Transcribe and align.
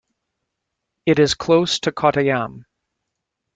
It 1.05 1.19
is 1.19 1.35
close 1.35 1.79
to 1.81 1.91
Kottayam. 1.91 2.65